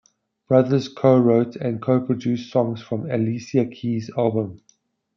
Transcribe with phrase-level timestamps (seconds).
[0.47, 4.63] Brothers co-wrote and co-produced songs from Alicia Keys's albums.